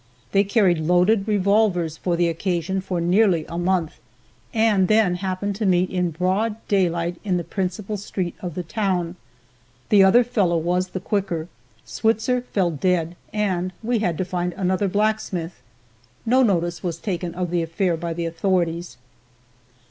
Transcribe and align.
They 0.31 0.43
carried 0.43 0.79
loaded 0.79 1.27
revolvers 1.27 1.95
for 1.95 2.15
the 2.15 2.27
occasion 2.27 2.81
for 2.81 2.99
nearly 2.99 3.45
a 3.45 3.59
month, 3.59 3.99
and 4.51 4.87
then 4.87 5.13
happened 5.13 5.55
to 5.57 5.65
meet 5.67 5.91
in 5.91 6.09
broad 6.09 6.55
daylight 6.67 7.17
in 7.23 7.37
the 7.37 7.43
principal 7.43 7.97
street 7.97 8.33
of 8.39 8.55
the 8.55 8.63
town. 8.63 9.15
The 9.89 10.03
other 10.03 10.23
fellow 10.23 10.57
was 10.57 10.87
the 10.87 10.99
quicker 10.99 11.49
Switzer 11.85 12.41
fell 12.41 12.71
dead 12.71 13.15
and 13.31 13.73
we 13.83 13.99
had 13.99 14.17
to 14.17 14.25
find 14.25 14.53
another 14.53 14.87
blacksmith. 14.87 15.61
No 16.25 16.41
notice 16.41 16.81
was 16.81 16.97
taken 16.97 17.35
of 17.35 17.51
the 17.51 17.61
affair 17.61 17.95
by 17.95 18.13
the 18.15 18.25
authorities. 18.25 18.97